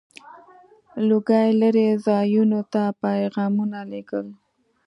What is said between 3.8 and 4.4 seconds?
لیږل.